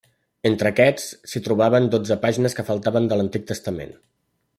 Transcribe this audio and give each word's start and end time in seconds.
Entre 0.49 0.69
aquests 0.69 1.03
s'hi 1.31 1.41
trobaven 1.47 1.85
dotze 1.97 2.17
pàgines 2.23 2.57
que 2.61 2.65
faltaven 2.71 3.11
de 3.13 3.19
l'Antic 3.21 3.47
Testament. 3.53 3.93